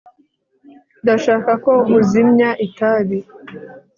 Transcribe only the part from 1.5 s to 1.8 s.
ko